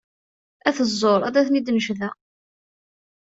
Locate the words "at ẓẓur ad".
0.67-1.35